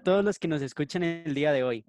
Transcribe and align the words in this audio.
a 0.00 0.02
todos 0.02 0.24
los 0.24 0.38
que 0.38 0.48
nos 0.48 0.62
escuchan 0.62 1.02
el 1.02 1.34
día 1.34 1.52
de 1.52 1.62
hoy. 1.62 1.84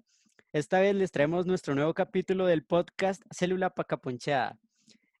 Esta 0.52 0.80
vez 0.80 0.94
les 0.94 1.10
traemos 1.10 1.46
nuestro 1.46 1.74
nuevo 1.74 1.94
capítulo 1.94 2.44
del 2.44 2.62
podcast 2.62 3.22
Célula 3.30 3.70
Pacaponcheada. 3.70 4.58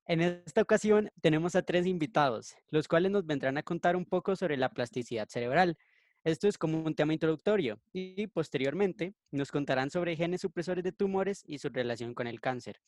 En 0.04 0.20
esta 0.20 0.60
ocasión 0.60 1.10
tenemos 1.22 1.56
a 1.56 1.62
tres 1.62 1.86
invitados, 1.86 2.54
los 2.68 2.88
cuales 2.88 3.10
nos 3.10 3.24
vendrán 3.24 3.56
a 3.56 3.62
contar 3.62 3.96
un 3.96 4.04
poco 4.04 4.36
sobre 4.36 4.58
la 4.58 4.68
plasticidad 4.68 5.26
cerebral. 5.30 5.78
Esto 6.22 6.48
es 6.48 6.58
como 6.58 6.82
un 6.82 6.94
tema 6.94 7.14
introductorio 7.14 7.80
y 7.94 8.26
posteriormente 8.26 9.14
nos 9.30 9.50
contarán 9.50 9.88
sobre 9.88 10.14
genes 10.14 10.42
supresores 10.42 10.84
de 10.84 10.92
tumores 10.92 11.44
y 11.46 11.60
su 11.60 11.70
relación 11.70 12.12
con 12.12 12.26
el 12.26 12.42
cáncer. 12.42 12.78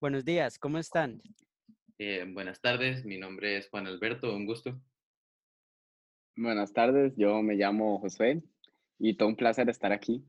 Buenos 0.00 0.24
días, 0.24 0.60
¿cómo 0.60 0.78
están? 0.78 1.20
Eh, 1.98 2.24
buenas 2.32 2.60
tardes, 2.60 3.04
mi 3.04 3.18
nombre 3.18 3.56
es 3.56 3.68
Juan 3.68 3.88
Alberto, 3.88 4.32
un 4.32 4.46
gusto. 4.46 4.80
Buenas 6.36 6.72
tardes, 6.72 7.14
yo 7.16 7.42
me 7.42 7.56
llamo 7.56 7.98
Josué 7.98 8.44
y 9.00 9.14
todo 9.14 9.30
un 9.30 9.36
placer 9.36 9.68
estar 9.68 9.92
aquí. 9.92 10.22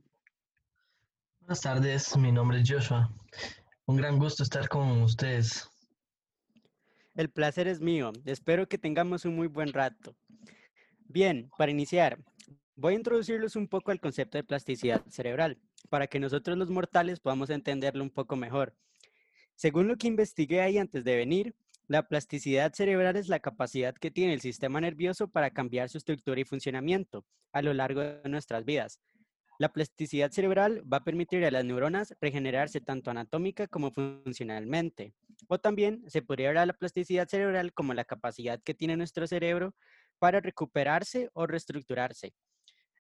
Buenas 1.42 1.62
tardes, 1.62 2.18
mi 2.18 2.32
nombre 2.32 2.62
es 2.62 2.72
Joshua. 2.72 3.14
Un 3.86 3.98
gran 3.98 4.18
gusto 4.18 4.44
estar 4.44 4.70
con 4.70 5.02
ustedes. 5.02 5.70
El 7.14 7.30
placer 7.30 7.68
es 7.68 7.82
mío. 7.82 8.14
Espero 8.24 8.68
que 8.70 8.78
tengamos 8.78 9.26
un 9.26 9.36
muy 9.36 9.48
buen 9.48 9.74
rato. 9.74 10.16
Bien, 11.00 11.52
para 11.58 11.72
iniciar, 11.72 12.18
voy 12.76 12.94
a 12.94 12.98
introducirles 12.98 13.58
un 13.58 13.68
poco 13.68 13.92
al 13.92 14.00
concepto 14.00 14.38
de 14.38 14.46
plasticidad 14.46 15.06
cerebral, 15.10 15.60
para 15.90 16.08
que 16.08 16.22
nosotros 16.22 16.58
los 16.58 16.70
mortales 16.70 17.20
podamos 17.20 17.50
entenderlo 17.50 18.02
un 18.02 18.10
poco 18.10 18.38
mejor. 18.38 18.74
Según 19.56 19.90
lo 19.90 19.98
que 19.98 20.08
investigué 20.08 20.62
ahí 20.62 20.78
antes 20.78 21.04
de 21.04 21.18
venir, 21.18 21.54
la 21.92 22.08
plasticidad 22.08 22.72
cerebral 22.72 23.18
es 23.18 23.28
la 23.28 23.42
capacidad 23.42 23.94
que 23.94 24.12
tiene 24.12 24.34
el 24.34 24.40
sistema 24.40 24.80
nervioso 24.80 25.28
para 25.28 25.50
cambiar 25.52 25.90
su 25.90 25.98
estructura 25.98 26.40
y 26.40 26.46
funcionamiento 26.46 27.26
a 27.52 27.62
lo 27.62 27.74
largo 27.74 28.00
de 28.00 28.30
nuestras 28.30 28.64
vidas. 28.64 29.02
La 29.60 29.74
plasticidad 29.74 30.32
cerebral 30.32 30.82
va 30.90 30.98
a 30.98 31.04
permitir 31.04 31.44
a 31.44 31.52
las 31.52 31.66
neuronas 31.66 32.16
regenerarse 32.22 32.80
tanto 32.80 33.12
anatómica 33.12 33.68
como 33.68 33.92
funcionalmente. 33.92 35.14
O 35.50 35.60
también 35.60 36.02
se 36.08 36.22
podría 36.22 36.48
ver 36.48 36.60
a 36.60 36.66
la 36.66 36.72
plasticidad 36.72 37.28
cerebral 37.28 37.74
como 37.74 37.94
la 37.94 38.06
capacidad 38.06 38.62
que 38.64 38.74
tiene 38.74 38.96
nuestro 38.96 39.28
cerebro 39.28 39.76
para 40.18 40.40
recuperarse 40.40 41.30
o 41.34 41.46
reestructurarse. 41.46 42.34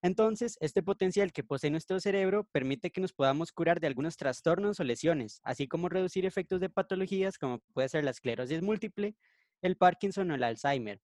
Entonces, 0.01 0.57
este 0.61 0.81
potencial 0.81 1.31
que 1.31 1.43
posee 1.43 1.69
nuestro 1.69 1.99
cerebro 1.99 2.47
permite 2.51 2.91
que 2.91 3.01
nos 3.01 3.13
podamos 3.13 3.51
curar 3.51 3.79
de 3.79 3.87
algunos 3.87 4.17
trastornos 4.17 4.79
o 4.79 4.83
lesiones, 4.83 5.41
así 5.43 5.67
como 5.67 5.89
reducir 5.89 6.25
efectos 6.25 6.59
de 6.59 6.69
patologías 6.69 7.37
como 7.37 7.59
puede 7.73 7.89
ser 7.89 8.03
la 8.03 8.11
esclerosis 8.11 8.61
múltiple, 8.61 9.15
el 9.61 9.77
Parkinson 9.77 10.31
o 10.31 10.35
el 10.35 10.43
Alzheimer. 10.43 10.99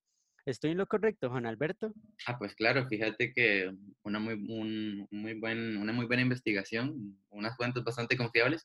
¿Estoy 0.48 0.72
en 0.72 0.78
lo 0.78 0.88
correcto, 0.88 1.30
Juan 1.30 1.46
Alberto? 1.46 1.94
Ah, 2.26 2.40
pues 2.40 2.56
claro, 2.56 2.88
fíjate 2.88 3.34
que 3.34 3.70
una 4.04 4.18
muy, 4.18 4.38
muy 4.38 5.34
buen, 5.34 5.76
una 5.78 5.92
muy 5.92 6.06
buena 6.06 6.22
investigación, 6.22 7.20
unas 7.30 7.56
fuentes 7.58 7.84
bastante 7.84 8.16
confiables. 8.16 8.64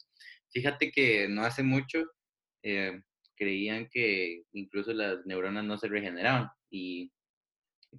Fíjate 0.50 0.92
que 0.92 1.28
no 1.28 1.42
hace 1.42 1.64
mucho 1.64 2.04
eh, 2.62 3.02
creían 3.34 3.88
que 3.90 4.44
incluso 4.52 4.92
las 4.92 5.26
neuronas 5.26 5.64
no 5.64 5.76
se 5.76 5.88
regeneraban 5.88 6.48
y 6.70 7.10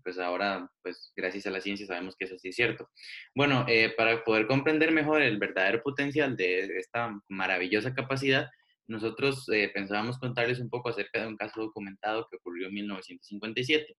pues 0.04 0.18
ahora, 0.18 0.70
pues 0.82 1.12
gracias 1.16 1.46
a 1.48 1.52
la 1.52 1.62
ciencia 1.62 1.86
sabemos 1.86 2.16
que 2.16 2.26
eso 2.26 2.38
sí 2.38 2.50
es 2.50 2.56
cierto. 2.56 2.90
Bueno, 3.36 3.66
eh, 3.68 3.94
para 3.96 4.24
poder 4.24 4.48
comprender 4.48 4.92
mejor 4.92 5.22
el 5.22 5.38
verdadero 5.38 5.82
potencial 5.84 6.36
de 6.36 6.66
esta 6.78 7.14
maravillosa 7.30 7.94
capacidad, 7.94 8.50
nosotros 8.88 9.48
eh, 9.50 9.70
pensábamos 9.74 10.20
contarles 10.20 10.60
un 10.60 10.70
poco 10.70 10.90
acerca 10.90 11.22
de 11.22 11.28
un 11.28 11.38
caso 11.38 11.62
documentado 11.62 12.28
que 12.30 12.38
ocurrió 12.38 12.68
en 12.68 12.74
1957. 12.74 13.96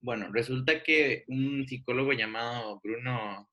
Bueno, 0.00 0.30
resulta 0.32 0.82
que 0.82 1.24
un 1.28 1.66
psicólogo 1.66 2.12
llamado 2.12 2.80
Bruno 2.82 3.48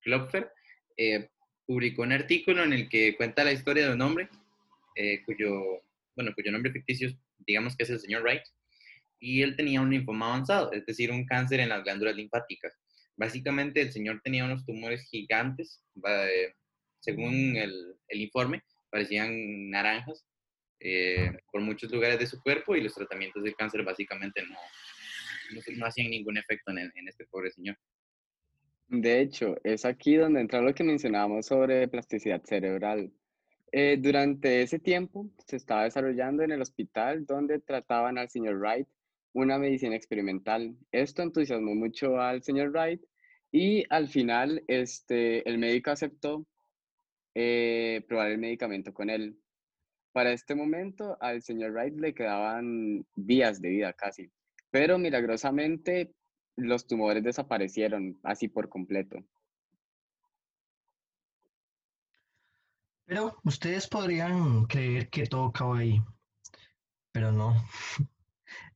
Klopfer 0.00 0.50
eh, 0.96 1.28
publicó 1.66 2.02
un 2.02 2.12
artículo 2.12 2.62
en 2.62 2.72
el 2.72 2.88
que 2.88 3.16
cuenta 3.16 3.44
la 3.44 3.52
historia 3.52 3.86
de 3.86 3.94
un 3.94 4.02
hombre 4.02 4.28
cuyo, 5.26 5.82
bueno, 6.14 6.32
cuyo 6.36 6.52
nombre 6.52 6.70
ficticio 6.70 7.10
digamos 7.46 7.76
que 7.76 7.84
es 7.84 7.90
el 7.90 8.00
señor 8.00 8.22
Wright, 8.22 8.42
y 9.24 9.40
él 9.40 9.56
tenía 9.56 9.80
un 9.80 9.88
linfoma 9.88 10.26
avanzado, 10.26 10.70
es 10.72 10.84
decir, 10.84 11.10
un 11.10 11.24
cáncer 11.24 11.60
en 11.60 11.70
las 11.70 11.82
glándulas 11.82 12.14
linfáticas. 12.14 12.78
Básicamente 13.16 13.80
el 13.80 13.90
señor 13.90 14.20
tenía 14.22 14.44
unos 14.44 14.66
tumores 14.66 15.08
gigantes, 15.08 15.82
según 17.00 17.56
el, 17.56 17.96
informe, 18.10 18.62
parecían 18.90 19.70
naranjas 19.70 20.26
eh, 20.78 21.32
por 21.50 21.62
muchos 21.62 21.90
lugares 21.90 22.18
de 22.18 22.26
su 22.26 22.38
cuerpo 22.42 22.76
y 22.76 22.82
los 22.82 22.94
tratamientos 22.94 23.42
del 23.42 23.56
cáncer 23.56 23.82
básicamente 23.82 24.42
no, 24.42 24.58
no, 25.78 25.86
hacían 25.86 26.10
ningún 26.10 26.36
efecto 26.36 26.72
en, 26.72 26.78
en, 26.78 27.08
este 27.08 27.24
pobre 27.30 27.50
señor. 27.50 27.78
De 28.88 29.20
hecho, 29.20 29.56
es 29.64 29.86
aquí 29.86 30.16
donde 30.16 30.42
entra 30.42 30.60
lo 30.60 30.74
que 30.74 30.84
mencionábamos 30.84 31.46
sobre 31.46 31.88
plasticidad 31.88 32.42
cerebral. 32.44 33.10
Eh, 33.72 33.96
durante 33.98 34.60
ese 34.60 34.78
tiempo 34.78 35.30
se 35.46 35.56
estaba 35.56 35.84
desarrollando 35.84 36.42
en 36.42 36.52
el 36.52 36.60
hospital 36.60 37.24
donde 37.24 37.58
trataban 37.60 38.18
al 38.18 38.28
señor 38.28 38.58
Wright 38.58 38.86
una 39.34 39.58
medicina 39.58 39.96
experimental. 39.96 40.76
Esto 40.92 41.22
entusiasmó 41.22 41.74
mucho 41.74 42.20
al 42.20 42.42
señor 42.42 42.70
Wright 42.70 43.02
y 43.52 43.84
al 43.90 44.08
final 44.08 44.64
este, 44.68 45.46
el 45.48 45.58
médico 45.58 45.90
aceptó 45.90 46.46
eh, 47.34 48.04
probar 48.08 48.30
el 48.30 48.38
medicamento 48.38 48.94
con 48.94 49.10
él. 49.10 49.38
Para 50.12 50.32
este 50.32 50.54
momento 50.54 51.18
al 51.20 51.42
señor 51.42 51.72
Wright 51.72 51.98
le 51.98 52.14
quedaban 52.14 53.04
días 53.16 53.60
de 53.60 53.68
vida 53.70 53.92
casi, 53.92 54.30
pero 54.70 54.98
milagrosamente 54.98 56.14
los 56.56 56.86
tumores 56.86 57.24
desaparecieron 57.24 58.18
así 58.22 58.46
por 58.46 58.68
completo. 58.68 59.18
Pero 63.06 63.36
ustedes 63.44 63.88
podrían 63.88 64.64
creer 64.66 65.10
que 65.10 65.26
todo 65.26 65.46
acabó 65.46 65.74
ahí, 65.74 66.00
pero 67.12 67.32
no. 67.32 67.54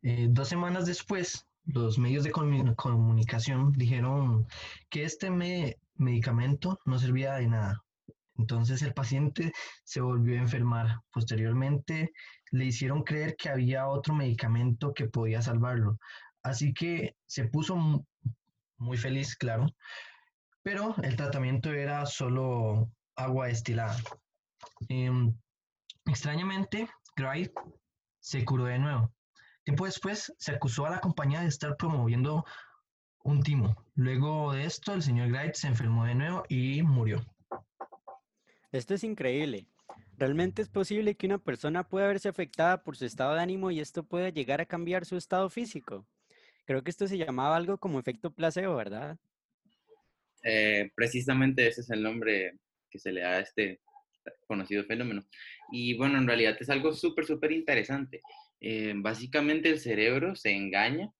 Eh, 0.02 0.28
dos 0.30 0.48
semanas 0.48 0.86
después, 0.86 1.46
los 1.64 1.98
medios 1.98 2.24
de 2.24 2.32
comunicación 2.32 3.72
dijeron 3.72 4.46
que 4.88 5.04
este 5.04 5.30
medicamento 5.96 6.80
no 6.86 6.98
servía 6.98 7.34
de 7.34 7.46
nada. 7.48 7.84
Entonces 8.38 8.82
el 8.82 8.94
paciente 8.94 9.52
se 9.84 10.00
volvió 10.00 10.38
a 10.38 10.42
enfermar. 10.42 11.00
Posteriormente 11.12 12.12
le 12.52 12.64
hicieron 12.66 13.02
creer 13.02 13.36
que 13.36 13.50
había 13.50 13.88
otro 13.88 14.14
medicamento 14.14 14.94
que 14.94 15.08
podía 15.08 15.42
salvarlo. 15.42 15.98
Así 16.42 16.72
que 16.72 17.16
se 17.26 17.44
puso 17.44 18.06
muy 18.78 18.96
feliz, 18.96 19.36
claro, 19.36 19.66
pero 20.62 20.94
el 21.02 21.16
tratamiento 21.16 21.72
era 21.72 22.06
solo 22.06 22.90
agua 23.16 23.48
destilada. 23.48 23.96
Em, 24.88 25.34
extrañamente, 26.06 26.88
Gray 27.16 27.50
se 28.20 28.44
curó 28.44 28.64
de 28.64 28.78
nuevo. 28.78 29.12
Tiempo 29.68 29.84
después 29.84 30.32
se 30.38 30.52
acusó 30.52 30.86
a 30.86 30.90
la 30.92 30.98
compañía 30.98 31.42
de 31.42 31.48
estar 31.48 31.76
promoviendo 31.76 32.42
un 33.22 33.42
timo. 33.42 33.76
Luego 33.96 34.54
de 34.54 34.64
esto, 34.64 34.94
el 34.94 35.02
señor 35.02 35.28
Wright 35.28 35.52
se 35.52 35.66
enfermó 35.66 36.06
de 36.06 36.14
nuevo 36.14 36.42
y 36.48 36.82
murió. 36.82 37.22
Esto 38.72 38.94
es 38.94 39.04
increíble. 39.04 39.66
¿Realmente 40.16 40.62
es 40.62 40.70
posible 40.70 41.16
que 41.16 41.26
una 41.26 41.36
persona 41.36 41.86
pueda 41.86 42.06
verse 42.06 42.30
afectada 42.30 42.82
por 42.82 42.96
su 42.96 43.04
estado 43.04 43.34
de 43.34 43.42
ánimo 43.42 43.70
y 43.70 43.80
esto 43.80 44.04
pueda 44.04 44.30
llegar 44.30 44.62
a 44.62 44.64
cambiar 44.64 45.04
su 45.04 45.18
estado 45.18 45.50
físico? 45.50 46.06
Creo 46.64 46.82
que 46.82 46.90
esto 46.90 47.06
se 47.06 47.18
llamaba 47.18 47.54
algo 47.54 47.76
como 47.76 48.00
efecto 48.00 48.30
placebo, 48.30 48.74
¿verdad? 48.74 49.18
Eh, 50.44 50.90
precisamente 50.94 51.68
ese 51.68 51.82
es 51.82 51.90
el 51.90 52.02
nombre 52.02 52.58
que 52.88 52.98
se 52.98 53.12
le 53.12 53.20
da 53.20 53.32
a 53.32 53.40
este 53.40 53.82
conocido 54.46 54.82
fenómeno. 54.84 55.26
Y 55.70 55.94
bueno, 55.98 56.16
en 56.16 56.26
realidad 56.26 56.56
es 56.58 56.70
algo 56.70 56.94
súper, 56.94 57.26
súper 57.26 57.52
interesante. 57.52 58.22
Eh, 58.60 58.92
básicamente 58.96 59.68
el 59.68 59.78
cerebro 59.78 60.34
se 60.34 60.50
engaña 60.50 61.10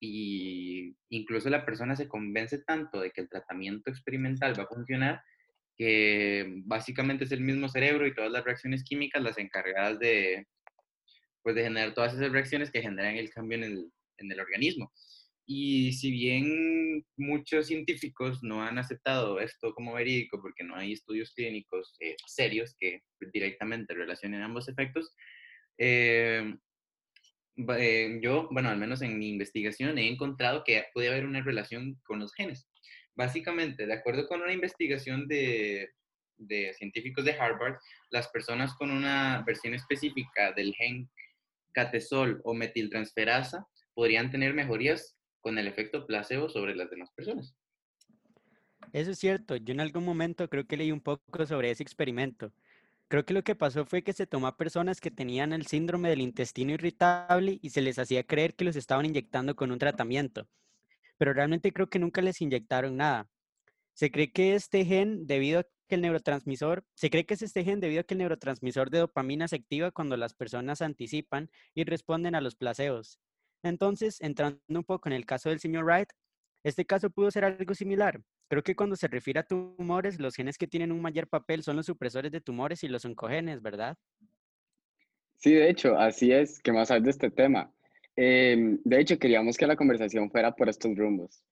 y 0.00 0.96
incluso 1.10 1.50
la 1.50 1.64
persona 1.64 1.94
se 1.94 2.08
convence 2.08 2.58
tanto 2.58 3.00
de 3.00 3.10
que 3.10 3.20
el 3.20 3.28
tratamiento 3.28 3.90
experimental 3.90 4.58
va 4.58 4.64
a 4.64 4.74
funcionar 4.74 5.22
que 5.76 6.46
básicamente 6.64 7.24
es 7.24 7.32
el 7.32 7.40
mismo 7.40 7.68
cerebro 7.68 8.06
y 8.06 8.14
todas 8.14 8.30
las 8.30 8.44
reacciones 8.44 8.84
químicas 8.84 9.22
las 9.22 9.38
encargadas 9.38 9.98
de, 9.98 10.46
pues, 11.42 11.54
de 11.54 11.62
generar 11.62 11.94
todas 11.94 12.14
esas 12.14 12.30
reacciones 12.32 12.70
que 12.70 12.82
generan 12.82 13.16
el 13.16 13.30
cambio 13.30 13.58
en 13.58 13.64
el, 13.64 13.92
en 14.18 14.32
el 14.32 14.40
organismo. 14.40 14.92
Y 15.46 15.94
si 15.94 16.10
bien 16.10 17.04
muchos 17.16 17.66
científicos 17.66 18.42
no 18.42 18.62
han 18.62 18.78
aceptado 18.78 19.40
esto 19.40 19.74
como 19.74 19.94
verídico 19.94 20.40
porque 20.40 20.64
no 20.64 20.76
hay 20.76 20.92
estudios 20.92 21.32
clínicos 21.32 21.96
eh, 22.00 22.14
serios 22.26 22.74
que 22.78 23.02
directamente 23.32 23.94
relacionen 23.94 24.42
ambos 24.42 24.68
efectos, 24.68 25.12
eh, 25.78 26.54
eh, 27.78 28.18
yo, 28.22 28.48
bueno, 28.50 28.68
al 28.68 28.78
menos 28.78 29.02
en 29.02 29.18
mi 29.18 29.28
investigación 29.28 29.98
he 29.98 30.08
encontrado 30.08 30.64
que 30.64 30.84
puede 30.92 31.08
haber 31.08 31.24
una 31.24 31.42
relación 31.42 32.00
con 32.04 32.18
los 32.18 32.34
genes. 32.34 32.68
Básicamente, 33.14 33.86
de 33.86 33.94
acuerdo 33.94 34.26
con 34.26 34.42
una 34.42 34.52
investigación 34.52 35.26
de, 35.28 35.90
de 36.38 36.74
científicos 36.74 37.24
de 37.24 37.32
Harvard, 37.32 37.76
las 38.10 38.28
personas 38.28 38.74
con 38.74 38.90
una 38.90 39.42
versión 39.46 39.74
específica 39.74 40.52
del 40.52 40.74
gen 40.74 41.08
catesol 41.72 42.40
o 42.44 42.54
metiltransferasa 42.54 43.66
podrían 43.94 44.30
tener 44.30 44.54
mejorías 44.54 45.16
con 45.40 45.58
el 45.58 45.68
efecto 45.68 46.06
placebo 46.06 46.48
sobre 46.48 46.74
las 46.74 46.90
demás 46.90 47.10
personas. 47.14 47.54
Eso 48.92 49.12
es 49.12 49.18
cierto, 49.18 49.56
yo 49.56 49.72
en 49.72 49.80
algún 49.80 50.04
momento 50.04 50.48
creo 50.48 50.66
que 50.66 50.76
leí 50.76 50.90
un 50.90 51.00
poco 51.00 51.46
sobre 51.46 51.70
ese 51.70 51.82
experimento. 51.82 52.52
Creo 53.10 53.24
que 53.24 53.34
lo 53.34 53.42
que 53.42 53.56
pasó 53.56 53.84
fue 53.86 54.04
que 54.04 54.12
se 54.12 54.28
tomó 54.28 54.46
a 54.46 54.56
personas 54.56 55.00
que 55.00 55.10
tenían 55.10 55.52
el 55.52 55.66
síndrome 55.66 56.10
del 56.10 56.20
intestino 56.20 56.70
irritable 56.70 57.58
y 57.60 57.70
se 57.70 57.80
les 57.80 57.98
hacía 57.98 58.22
creer 58.22 58.54
que 58.54 58.64
los 58.64 58.76
estaban 58.76 59.04
inyectando 59.04 59.56
con 59.56 59.72
un 59.72 59.80
tratamiento, 59.80 60.48
pero 61.18 61.32
realmente 61.32 61.72
creo 61.72 61.90
que 61.90 61.98
nunca 61.98 62.22
les 62.22 62.40
inyectaron 62.40 62.96
nada. 62.96 63.28
Se 63.94 64.12
cree 64.12 64.30
que 64.30 64.54
este 64.54 64.84
gen, 64.84 65.26
debido 65.26 65.58
a 65.58 65.66
que 65.88 65.96
el 65.96 66.02
neurotransmisor, 66.02 66.84
se 66.94 67.10
cree 67.10 67.26
que 67.26 67.34
es 67.34 67.42
este 67.42 67.64
gen 67.64 67.80
debido 67.80 68.02
a 68.02 68.04
que 68.04 68.14
el 68.14 68.18
neurotransmisor 68.18 68.90
de 68.90 69.00
dopamina 69.00 69.48
se 69.48 69.56
activa 69.56 69.90
cuando 69.90 70.16
las 70.16 70.32
personas 70.32 70.80
anticipan 70.80 71.50
y 71.74 71.82
responden 71.82 72.36
a 72.36 72.40
los 72.40 72.54
placeos. 72.54 73.18
Entonces, 73.64 74.20
entrando 74.20 74.60
un 74.68 74.84
poco 74.84 75.08
en 75.08 75.14
el 75.14 75.26
caso 75.26 75.48
del 75.48 75.58
señor 75.58 75.84
Wright, 75.84 76.10
este 76.62 76.86
caso 76.86 77.10
pudo 77.10 77.32
ser 77.32 77.44
algo 77.44 77.74
similar. 77.74 78.22
Creo 78.50 78.64
que 78.64 78.74
cuando 78.74 78.96
se 78.96 79.06
refiere 79.06 79.38
a 79.38 79.44
tumores, 79.44 80.18
los 80.18 80.34
genes 80.34 80.58
que 80.58 80.66
tienen 80.66 80.90
un 80.90 81.00
mayor 81.00 81.28
papel 81.28 81.62
son 81.62 81.76
los 81.76 81.86
supresores 81.86 82.32
de 82.32 82.40
tumores 82.40 82.82
y 82.82 82.88
los 82.88 83.04
oncogenes, 83.04 83.62
¿verdad? 83.62 83.96
Sí, 85.36 85.52
de 85.52 85.70
hecho, 85.70 85.96
así 85.96 86.32
es 86.32 86.58
que 86.58 86.72
más 86.72 86.88
sabes 86.88 87.04
de 87.04 87.10
este 87.10 87.30
tema. 87.30 87.72
Em, 88.16 88.80
de 88.84 89.00
hecho, 89.00 89.20
queríamos 89.20 89.56
que 89.56 89.68
la 89.68 89.76
conversación 89.76 90.32
fuera 90.32 90.52
por 90.52 90.68
estos 90.68 90.96
rumbos. 90.96 91.44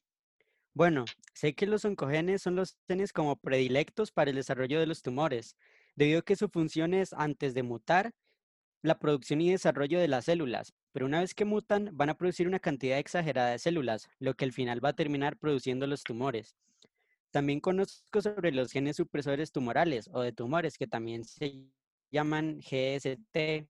Bueno, 0.75 1.05
sé 1.35 1.55
que 1.55 1.69
los 1.69 1.85
oncogenes 1.85 2.43
son 2.43 2.57
los 2.57 2.77
genes 2.89 3.13
como 3.13 3.37
predilectos 3.37 4.11
para 4.11 4.31
el 4.31 4.37
desarrollo 4.37 4.81
de 4.81 4.87
los 4.87 5.01
tumores, 5.01 5.57
debido 5.95 6.19
a 6.19 6.23
que 6.23 6.35
su 6.35 6.49
función 6.49 6.95
es, 6.95 7.13
antes 7.13 7.55
de 7.55 7.63
mutar, 7.63 8.11
la 8.83 8.99
producción 8.99 9.41
y 9.41 9.53
desarrollo 9.53 10.01
de 10.01 10.09
las 10.09 10.25
células, 10.25 10.75
pero 10.91 11.07
una 11.07 11.21
vez 11.21 11.33
que 11.33 11.45
mutan 11.45 11.91
van 11.93 12.11
a 12.11 12.17
producir 12.17 12.49
una 12.49 12.59
cantidad 12.59 12.99
exagerada 12.99 13.51
de 13.51 13.61
células, 13.61 14.09
lo 14.19 14.35
que 14.35 14.45
al 14.45 14.53
final 14.53 14.85
va 14.85 14.89
a 14.89 14.97
terminar 14.97 15.37
produciendo 15.37 15.87
los 15.87 16.03
tumores. 16.03 16.57
También 17.31 17.61
conozco 17.61 18.23
sobre 18.23 18.53
los 18.53 18.73
genes 18.73 18.97
supresores 18.97 19.53
tumorales 19.53 20.09
o 20.13 20.23
de 20.23 20.33
tumores, 20.33 20.79
que 20.79 20.87
también 20.87 21.25
se 21.25 21.67
llaman 22.11 22.61
GST, 22.61 23.69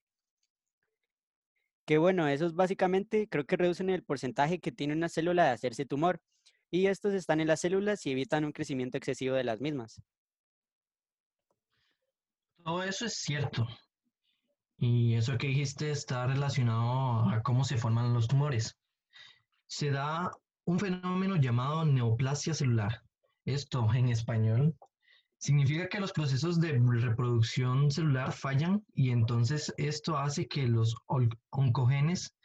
que 1.89 1.97
bueno, 1.97 2.29
esos 2.29 2.55
básicamente 2.55 3.29
creo 3.29 3.47
que 3.47 3.57
reducen 3.57 3.89
el 3.89 4.05
porcentaje 4.05 4.61
que 4.61 4.71
tiene 4.71 4.93
una 4.93 5.09
célula 5.09 5.45
de 5.45 5.51
hacerse 5.51 5.87
tumor, 5.87 6.21
y 6.71 6.87
estos 6.87 7.15
están 7.15 7.41
en 7.41 7.49
las 7.49 7.61
células 7.63 8.05
y 8.05 8.11
evitan 8.11 8.45
un 8.45 8.53
crecimiento 8.53 8.99
excesivo 8.99 9.35
de 9.35 9.45
las 9.45 9.61
mismas. 9.61 10.03
Todo 12.63 12.83
eso 12.83 13.07
es 13.07 13.15
cierto. 13.15 13.67
Y 14.77 15.15
eso 15.15 15.39
que 15.39 15.49
dijiste 15.49 15.91
está 15.91 16.27
relacionado 16.27 17.31
a 17.31 17.43
cómo 17.43 17.65
se 17.65 17.79
forman 17.79 18.13
los 18.13 18.29
tumores. 18.29 18.77
Se 19.67 19.91
da 19.91 20.31
un 20.65 20.79
fenómeno 20.79 21.37
llamado 21.37 21.87
neoplasia 21.87 22.53
celular. 22.53 23.03
Esto 23.49 23.89
en 23.95 24.11
español 24.11 24.77
significa 25.39 25.89
que 25.89 26.01
los 26.01 26.13
procesos 26.13 26.61
de 26.61 26.73
reproducción 26.73 27.91
celular 27.91 28.31
fallan 28.31 28.85
y 28.93 29.09
entonces 29.09 29.73
esto 29.79 30.19
hace 30.19 30.47
que 30.47 30.67
los 30.67 30.95
oncogenes 31.07 32.37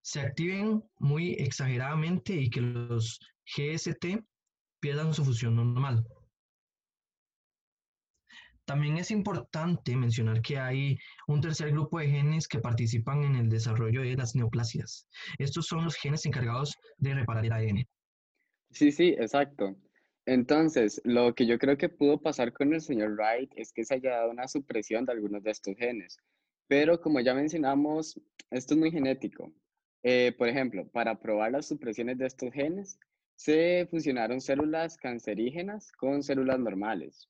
se 0.00 0.22
activen 0.22 0.82
muy 0.98 1.32
exageradamente 1.34 2.32
y 2.32 2.48
que 2.48 2.62
los 2.62 3.20
GST 3.54 4.24
pierdan 4.80 5.12
su 5.12 5.26
función 5.26 5.56
normal. 5.56 6.06
También 8.64 8.96
es 8.96 9.10
importante 9.10 9.94
mencionar 9.94 10.40
que 10.40 10.58
hay 10.58 10.98
un 11.26 11.42
tercer 11.42 11.70
grupo 11.70 11.98
de 11.98 12.08
genes 12.08 12.48
que 12.48 12.60
participan 12.60 13.24
en 13.24 13.36
el 13.36 13.50
desarrollo 13.50 14.00
de 14.00 14.16
las 14.16 14.34
neoplasias. 14.34 15.06
Estos 15.38 15.66
son 15.66 15.84
los 15.84 15.96
genes 15.96 16.24
encargados 16.24 16.74
de 16.96 17.12
reparar 17.12 17.44
el 17.44 17.52
ADN. 17.52 17.88
Sí, 18.70 18.90
sí, 18.90 19.14
exacto. 19.18 19.76
Entonces, 20.26 21.00
lo 21.04 21.34
que 21.34 21.46
yo 21.46 21.58
creo 21.58 21.76
que 21.76 21.88
pudo 21.88 22.20
pasar 22.20 22.52
con 22.52 22.72
el 22.74 22.80
señor 22.80 23.12
Wright 23.16 23.52
es 23.56 23.72
que 23.72 23.84
se 23.84 23.94
haya 23.94 24.10
dado 24.12 24.30
una 24.30 24.48
supresión 24.48 25.04
de 25.04 25.12
algunos 25.12 25.42
de 25.42 25.50
estos 25.50 25.76
genes. 25.76 26.18
Pero 26.68 27.00
como 27.00 27.20
ya 27.20 27.34
mencionamos, 27.34 28.20
esto 28.50 28.74
es 28.74 28.80
muy 28.80 28.90
genético. 28.90 29.52
Eh, 30.02 30.32
por 30.38 30.48
ejemplo, 30.48 30.88
para 30.88 31.20
probar 31.20 31.52
las 31.52 31.66
supresiones 31.66 32.18
de 32.18 32.26
estos 32.26 32.52
genes, 32.52 32.98
se 33.36 33.88
fusionaron 33.90 34.40
células 34.40 34.96
cancerígenas 34.96 35.90
con 35.92 36.22
células 36.22 36.58
normales. 36.58 37.28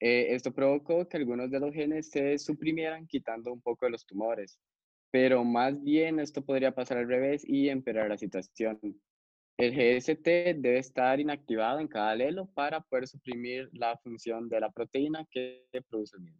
Eh, 0.00 0.34
esto 0.34 0.52
provocó 0.52 1.08
que 1.08 1.16
algunos 1.16 1.50
de 1.50 1.60
los 1.60 1.72
genes 1.72 2.10
se 2.10 2.38
suprimieran 2.38 3.06
quitando 3.06 3.52
un 3.52 3.60
poco 3.60 3.86
de 3.86 3.92
los 3.92 4.04
tumores, 4.04 4.58
pero 5.10 5.44
más 5.44 5.82
bien 5.82 6.20
esto 6.20 6.44
podría 6.44 6.74
pasar 6.74 6.98
al 6.98 7.08
revés 7.08 7.42
y 7.46 7.68
empeorar 7.68 8.08
la 8.08 8.18
situación. 8.18 8.78
El 9.58 9.72
GST 9.72 10.24
debe 10.24 10.78
estar 10.78 11.18
inactivado 11.18 11.80
en 11.80 11.88
cada 11.88 12.10
alelo 12.10 12.46
para 12.52 12.80
poder 12.82 13.08
suprimir 13.08 13.70
la 13.72 13.96
función 13.98 14.48
de 14.50 14.60
la 14.60 14.70
proteína 14.70 15.26
que 15.30 15.66
produce 15.88 16.16
el. 16.18 16.30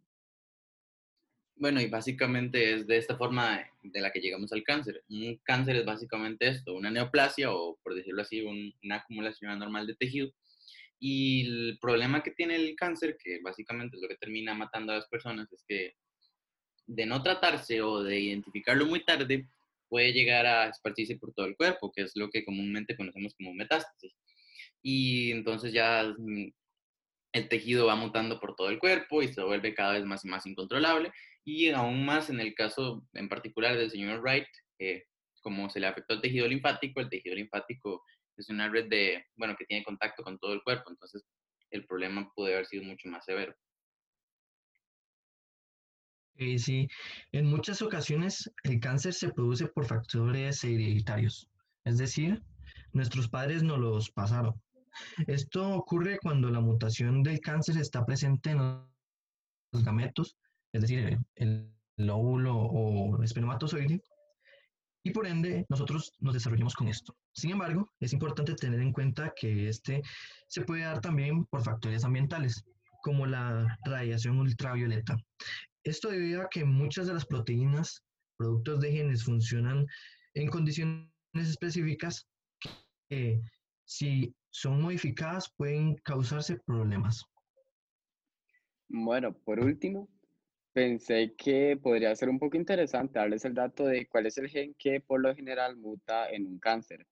Bueno, 1.55 1.81
y 1.81 1.87
básicamente 1.87 2.73
es 2.73 2.85
de 2.85 2.97
esta 2.97 3.17
forma 3.17 3.65
de 3.81 4.01
la 4.01 4.11
que 4.11 4.19
llegamos 4.19 4.53
al 4.53 4.61
cáncer. 4.61 5.03
Un 5.09 5.37
cáncer 5.43 5.77
es 5.77 5.85
básicamente 5.85 6.47
esto, 6.47 6.75
una 6.75 6.91
neoplasia 6.91 7.51
o, 7.51 7.79
por 7.81 7.95
decirlo 7.95 8.21
así, 8.21 8.41
una 8.41 8.97
acumulación 8.97 9.49
anormal 9.49 9.87
de 9.87 9.95
tejido. 9.95 10.31
Y 10.99 11.47
el 11.47 11.79
problema 11.81 12.21
que 12.21 12.31
tiene 12.31 12.55
el 12.55 12.75
cáncer, 12.75 13.17
que 13.17 13.39
básicamente 13.41 13.95
es 13.95 14.01
lo 14.03 14.07
que 14.07 14.17
termina 14.17 14.53
matando 14.53 14.91
a 14.93 14.97
las 14.97 15.07
personas, 15.07 15.51
es 15.51 15.63
que 15.67 15.95
de 16.85 17.05
no 17.07 17.23
tratarse 17.23 17.81
o 17.81 18.03
de 18.03 18.19
identificarlo 18.19 18.85
muy 18.85 19.03
tarde, 19.03 19.49
puede 19.89 20.13
llegar 20.13 20.45
a 20.45 20.69
esparcirse 20.69 21.17
por 21.17 21.33
todo 21.33 21.45
el 21.45 21.55
cuerpo, 21.55 21.91
que 21.91 22.03
es 22.03 22.11
lo 22.15 22.29
que 22.29 22.45
comúnmente 22.45 22.95
conocemos 22.95 23.33
como 23.35 23.53
metástasis. 23.53 24.13
Y 24.81 25.31
entonces 25.31 25.73
ya 25.73 26.13
mm, 26.17 26.51
el 27.33 27.49
tejido 27.49 27.87
va 27.87 27.95
mutando 27.95 28.39
por 28.39 28.55
todo 28.55 28.69
el 28.69 28.79
cuerpo 28.79 29.21
y 29.21 29.27
se 29.27 29.43
vuelve 29.43 29.73
cada 29.73 29.93
vez 29.93 30.05
más 30.05 30.25
y 30.25 30.27
más 30.29 30.45
incontrolable 30.45 31.11
y 31.47 31.69
aún 31.69 32.05
más 32.05 32.29
en 32.29 32.41
el 32.41 32.53
caso 32.53 33.07
en 33.13 33.29
particular 33.29 33.77
del 33.77 33.89
señor 33.89 34.21
Wright, 34.21 34.47
eh, 34.79 35.05
como 35.41 35.69
se 35.69 35.79
le 35.79 35.87
afectó 35.87 36.15
el 36.15 36.21
tejido 36.21 36.47
linfático, 36.47 36.99
el 36.99 37.09
tejido 37.09 37.35
linfático 37.35 38.03
es 38.35 38.49
una 38.49 38.69
red 38.69 38.87
de, 38.89 39.25
bueno, 39.35 39.55
que 39.57 39.65
tiene 39.65 39.83
contacto 39.83 40.23
con 40.23 40.37
todo 40.39 40.53
el 40.53 40.61
cuerpo, 40.61 40.89
entonces 40.89 41.23
el 41.71 41.85
problema 41.85 42.29
puede 42.35 42.53
haber 42.53 42.65
sido 42.65 42.83
mucho 42.83 43.07
más 43.07 43.23
severo. 43.23 43.55
Eh, 46.37 46.59
sí, 46.59 46.87
en 47.31 47.47
muchas 47.47 47.81
ocasiones 47.81 48.51
el 48.63 48.79
cáncer 48.79 49.13
se 49.13 49.29
produce 49.29 49.67
por 49.67 49.85
factores 49.85 50.63
hereditarios, 50.63 51.49
es 51.83 51.97
decir, 51.97 52.43
nuestros 52.93 53.27
padres 53.27 53.63
no 53.63 53.77
los 53.77 54.11
pasaron. 54.11 54.53
Esto 55.27 55.69
ocurre 55.69 56.19
cuando 56.21 56.49
la 56.49 56.59
mutación 56.59 57.23
del 57.23 57.39
cáncer 57.39 57.77
está 57.77 58.05
presente 58.05 58.51
en 58.51 58.57
los 59.71 59.83
gametos 59.83 60.37
es 60.73 60.81
decir, 60.81 61.19
el, 61.35 61.73
óvulo 62.09 62.55
o 62.55 63.23
espermatozoide, 63.23 63.99
y 65.03 65.11
por 65.11 65.25
ende 65.25 65.65
nosotros 65.69 66.13
nos 66.19 66.33
desarrollamos 66.33 66.75
con 66.75 66.87
esto. 66.87 67.15
Sin 67.33 67.51
embargo, 67.51 67.91
es 67.99 68.13
importante 68.13 68.53
tener 68.53 68.79
en 68.81 68.93
cuenta 68.93 69.33
que 69.35 69.69
este 69.69 70.03
se 70.47 70.61
puede 70.61 70.83
dar 70.83 71.01
también 71.01 71.45
por 71.45 71.63
factores 71.63 72.03
ambientales, 72.03 72.63
como 73.01 73.25
la 73.25 73.79
radiación 73.85 74.39
ultravioleta. 74.39 75.17
Esto 75.87 76.09
debido 76.09 76.41
a 76.41 76.49
que 76.49 76.65
muchas 76.65 77.07
de 77.07 77.13
las 77.13 77.25
proteínas, 77.25 78.03
productos 78.35 78.81
de 78.81 78.91
genes, 78.91 79.23
funcionan 79.23 79.85
en 80.33 80.49
condiciones 80.49 81.07
específicas 81.35 82.27
que 83.09 83.39
si 83.85 84.35
son 84.49 84.81
modificadas 84.81 85.49
pueden 85.55 85.95
causarse 86.03 86.57
problemas. 86.65 87.23
Bueno, 88.89 89.33
por 89.33 89.61
último, 89.61 90.09
pensé 90.73 91.33
que 91.37 91.79
podría 91.81 92.13
ser 92.17 92.27
un 92.27 92.39
poco 92.39 92.57
interesante 92.57 93.19
darles 93.19 93.45
el 93.45 93.53
dato 93.53 93.85
de 93.85 94.07
cuál 94.07 94.25
es 94.25 94.37
el 94.37 94.49
gen 94.49 94.75
que 94.77 94.99
por 94.99 95.21
lo 95.21 95.33
general 95.33 95.77
muta 95.77 96.29
en 96.29 96.47
un 96.47 96.59
cáncer. 96.59 97.07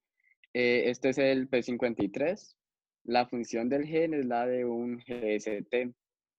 Eh, 0.53 0.89
este 0.89 1.09
es 1.09 1.17
el 1.17 1.49
P53. 1.49 2.57
La 3.05 3.25
función 3.25 3.69
del 3.69 3.85
gen 3.85 4.15
es 4.15 4.25
la 4.25 4.45
de 4.45 4.65
un 4.65 4.97
GST. 4.97 5.95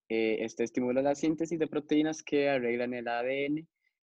Eh, 0.09 0.39
este 0.41 0.65
estimula 0.65 1.03
la 1.03 1.15
síntesis 1.15 1.59
de 1.59 1.67
proteínas 1.67 2.23
que 2.23 2.49
arreglan 2.49 2.95
el 2.95 3.09
ADN 3.09 3.67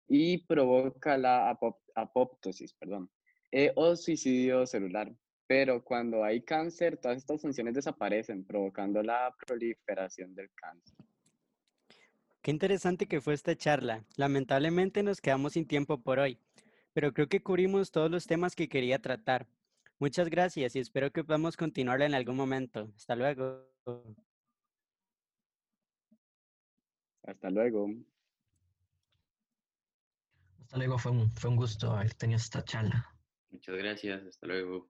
y 0.07 0.45
provoca 0.45 1.17
la 1.17 1.57
apoptosis, 1.95 2.73
perdón, 2.73 3.09
eh, 3.51 3.71
o 3.75 3.95
suicidio 3.95 4.65
celular. 4.65 5.11
Pero 5.47 5.83
cuando 5.83 6.23
hay 6.23 6.41
cáncer, 6.41 6.97
todas 6.97 7.17
estas 7.17 7.41
funciones 7.41 7.73
desaparecen, 7.73 8.45
provocando 8.45 9.01
la 9.01 9.33
proliferación 9.45 10.35
del 10.35 10.49
cáncer. 10.53 10.97
Qué 12.41 12.51
interesante 12.51 13.07
que 13.07 13.21
fue 13.21 13.33
esta 13.33 13.55
charla. 13.55 14.05
Lamentablemente 14.15 15.03
nos 15.03 15.19
quedamos 15.19 15.53
sin 15.53 15.67
tiempo 15.67 16.01
por 16.01 16.19
hoy, 16.19 16.37
pero 16.93 17.13
creo 17.13 17.27
que 17.27 17.41
cubrimos 17.41 17.91
todos 17.91 18.11
los 18.11 18.27
temas 18.27 18.55
que 18.55 18.69
quería 18.69 18.99
tratar. 18.99 19.47
Muchas 19.99 20.29
gracias 20.29 20.75
y 20.75 20.79
espero 20.79 21.11
que 21.11 21.23
podamos 21.23 21.57
continuarla 21.57 22.05
en 22.05 22.13
algún 22.13 22.35
momento. 22.35 22.91
Hasta 22.95 23.15
luego. 23.15 23.67
Hasta 27.27 27.49
luego. 27.49 27.89
Hasta 30.61 30.77
luego, 30.77 30.97
fue 30.97 31.11
un, 31.11 31.29
fue 31.29 31.49
un 31.49 31.57
gusto 31.57 31.91
haber 31.91 32.13
tenido 32.13 32.37
esta 32.37 32.63
charla. 32.63 33.05
Muchas 33.51 33.75
gracias, 33.75 34.25
hasta 34.25 34.47
luego. 34.47 34.87